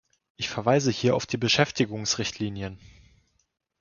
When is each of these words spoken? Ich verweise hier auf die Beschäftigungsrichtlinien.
Ich 0.35 0.49
verweise 0.49 0.89
hier 0.89 1.15
auf 1.15 1.27
die 1.27 1.37
Beschäftigungsrichtlinien. 1.37 2.79